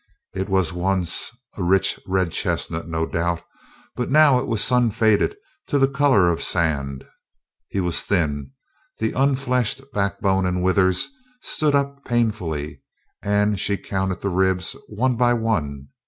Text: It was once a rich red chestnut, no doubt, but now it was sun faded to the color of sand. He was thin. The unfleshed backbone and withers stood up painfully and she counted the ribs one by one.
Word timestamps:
It 0.33 0.49
was 0.49 0.73
once 0.73 1.29
a 1.57 1.61
rich 1.63 1.99
red 2.07 2.31
chestnut, 2.31 2.87
no 2.87 3.05
doubt, 3.05 3.43
but 3.95 4.09
now 4.09 4.39
it 4.39 4.47
was 4.47 4.59
sun 4.63 4.89
faded 4.89 5.35
to 5.67 5.77
the 5.77 5.87
color 5.87 6.27
of 6.29 6.41
sand. 6.41 7.03
He 7.67 7.79
was 7.81 8.01
thin. 8.01 8.49
The 8.97 9.11
unfleshed 9.13 9.83
backbone 9.93 10.47
and 10.47 10.63
withers 10.63 11.07
stood 11.43 11.75
up 11.75 12.03
painfully 12.03 12.81
and 13.21 13.59
she 13.59 13.77
counted 13.77 14.21
the 14.21 14.29
ribs 14.31 14.75
one 14.87 15.17
by 15.17 15.35
one. 15.35 15.89